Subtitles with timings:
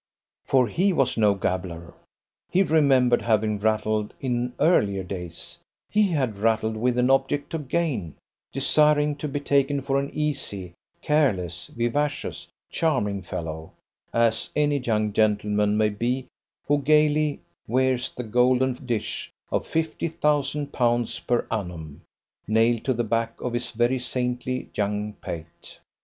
[0.45, 1.93] For he was no gabbler.
[2.49, 5.59] He remembered having rattled in earlier days;
[5.91, 8.15] he had rattled with an object to gain,
[8.51, 13.73] desiring to be taken for an easy, careless, vivacious, charming fellow,
[14.11, 16.25] as any young gentleman may be
[16.65, 22.01] who gaily wears the golden dish of Fifty thousand pounds per annum,
[22.47, 25.77] nailed to the back of his very saintly young pate.